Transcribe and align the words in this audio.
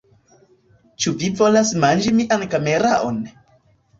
Cxu 1.01 1.11
vi 1.19 1.27
volas 1.41 1.73
manĝi 1.83 2.15
mian 2.21 2.45
kameraon? 2.55 3.23